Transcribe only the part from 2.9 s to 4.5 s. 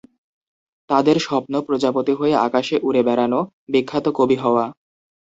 বেড়ানো, বিখ্যাত কবি